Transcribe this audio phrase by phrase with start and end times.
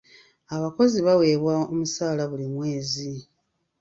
[0.55, 3.09] Abakozi baweebwa omusala buli mwezi.